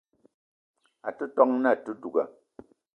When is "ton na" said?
1.35-1.69